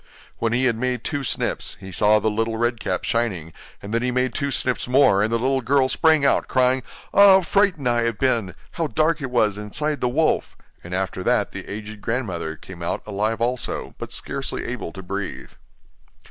[0.39, 3.53] When he had made two snips, he saw the little Red Cap shining,
[3.83, 6.81] and then he made two snips more, and the little girl sprang out, crying:
[7.13, 8.55] 'Ah, how frightened I have been!
[8.71, 13.03] How dark it was inside the wolf'; and after that the aged grandmother came out
[13.05, 15.51] alive also, but scarcely able to breathe.